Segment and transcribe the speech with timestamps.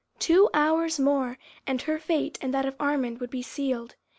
[0.17, 3.93] Two hours more, and her fate and that of Armand would be sealed.